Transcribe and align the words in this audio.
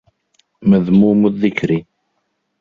مَذْمُومُ 0.61 1.27
الذِّكْرِ 1.27 1.83